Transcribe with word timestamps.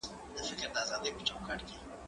دا 0.59 0.67
بازار 0.75 0.99
له 1.03 1.09
هغه 1.29 1.39
ښه 1.45 1.53
دی؟ 1.67 1.75